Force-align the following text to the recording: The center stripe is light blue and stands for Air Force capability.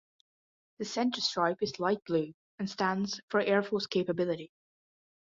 The 0.79 0.85
center 0.85 1.21
stripe 1.21 1.59
is 1.61 1.79
light 1.79 2.03
blue 2.05 2.33
and 2.57 2.67
stands 2.67 3.21
for 3.29 3.39
Air 3.39 3.61
Force 3.61 3.85
capability. 3.85 4.51